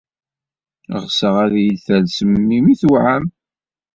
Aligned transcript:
Ɣseɣ 1.03 1.35
ad 1.45 1.53
iyi-d-talsem 1.57 2.29
melmi 2.37 2.73
tuɛam. 2.81 3.23